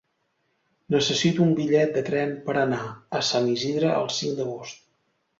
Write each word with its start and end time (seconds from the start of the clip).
Necessito 0.93 1.43
un 1.43 1.51
bitllet 1.59 1.91
de 1.97 2.01
tren 2.07 2.33
per 2.47 2.55
anar 2.61 2.79
a 3.19 3.21
Sant 3.27 3.51
Isidre 3.57 3.91
el 3.99 4.09
cinc 4.15 4.33
d'agost. 4.41 4.81